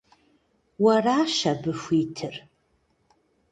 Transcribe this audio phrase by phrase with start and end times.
[0.83, 2.35] Уэращ абы хуитыр.